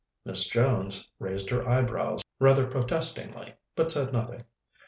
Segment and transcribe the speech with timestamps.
[0.25, 4.45] Miss Jones raised her eyebrows rather protestingly, but said nothing.